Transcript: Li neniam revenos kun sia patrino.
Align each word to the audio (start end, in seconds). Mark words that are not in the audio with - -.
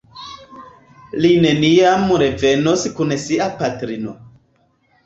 Li 1.25 1.31
neniam 1.45 2.09
revenos 2.25 2.89
kun 2.99 3.17
sia 3.27 3.53
patrino. 3.63 4.19